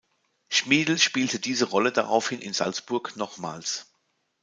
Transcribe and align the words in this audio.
Schmiedl 0.49 0.97
spielte 0.97 1.37
diese 1.39 1.65
Rolle 1.65 1.91
daraufhin 1.91 2.41
in 2.41 2.53
Salzburg 2.53 3.15
nochmals. 3.17 3.85